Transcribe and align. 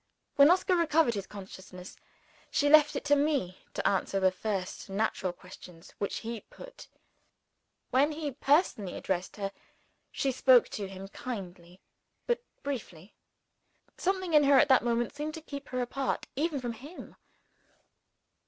When 0.35 0.49
Oscar 0.49 0.75
recovered 0.75 1.13
his 1.13 1.27
consciousness, 1.27 1.95
she 2.49 2.69
left 2.71 2.95
it 2.95 3.05
to 3.05 3.15
me 3.15 3.63
to 3.75 3.87
answer 3.87 4.19
the 4.19 4.31
first 4.31 4.89
natural 4.89 5.31
questions 5.31 5.93
which 5.99 6.17
he 6.25 6.41
put. 6.49 6.87
When 7.91 8.11
he 8.13 8.31
personally 8.31 8.97
addressed 8.97 9.35
her 9.35 9.51
she 10.11 10.31
spoke 10.31 10.69
to 10.69 10.87
him 10.87 11.07
kindly, 11.09 11.81
but 12.25 12.41
briefly. 12.63 13.13
Something 13.95 14.33
in 14.33 14.45
her, 14.45 14.57
at 14.57 14.69
that 14.69 14.83
moment, 14.83 15.13
seemed 15.13 15.35
to 15.35 15.39
keep 15.41 15.69
her 15.69 15.81
apart, 15.83 16.25
even 16.35 16.59
from 16.59 16.73
_him. 16.73 17.15